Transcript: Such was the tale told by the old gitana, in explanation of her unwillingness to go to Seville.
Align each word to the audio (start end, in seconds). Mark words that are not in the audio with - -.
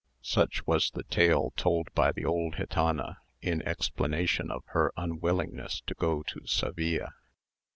Such 0.23 0.65
was 0.65 0.89
the 0.89 1.03
tale 1.03 1.53
told 1.55 1.93
by 1.93 2.11
the 2.11 2.25
old 2.25 2.55
gitana, 2.55 3.17
in 3.39 3.61
explanation 3.67 4.49
of 4.49 4.63
her 4.69 4.91
unwillingness 4.97 5.81
to 5.85 5.93
go 5.93 6.23
to 6.23 6.41
Seville. 6.47 7.09